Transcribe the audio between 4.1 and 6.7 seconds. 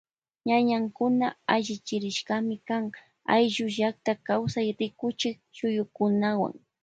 kawsay rikuchik shuyukunawan.